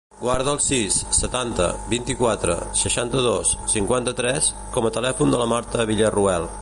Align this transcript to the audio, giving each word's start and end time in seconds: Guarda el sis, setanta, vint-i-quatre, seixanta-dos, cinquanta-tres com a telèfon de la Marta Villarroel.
Guarda 0.19 0.53
el 0.55 0.61
sis, 0.67 0.95
setanta, 1.17 1.67
vint-i-quatre, 1.91 2.55
seixanta-dos, 2.79 3.51
cinquanta-tres 3.75 4.49
com 4.79 4.89
a 4.89 4.93
telèfon 4.97 5.37
de 5.37 5.43
la 5.43 5.49
Marta 5.53 5.87
Villarroel. 5.93 6.49